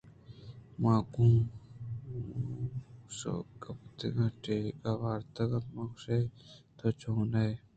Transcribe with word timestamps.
من 0.81 0.97
گوں 1.13 1.35
شُگپتہ 3.17 4.07
ءَ 4.23 4.37
ڈیک 4.41 4.83
وارتگ 5.01 5.51
ءُ 5.57 5.71
من 5.73 5.85
ءَ 5.89 5.93
گْوشت 5.93 6.07
ئِے، 6.13 6.19
تو 6.77 6.85
چون 6.99 7.31
ئے۔ 7.43 7.49